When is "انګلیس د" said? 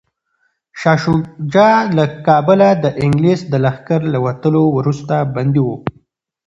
3.03-3.53